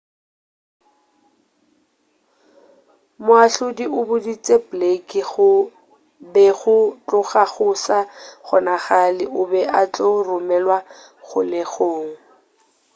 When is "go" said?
5.29-5.49, 6.59-6.77, 7.53-7.67